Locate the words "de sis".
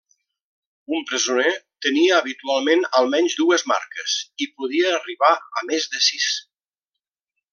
5.95-6.31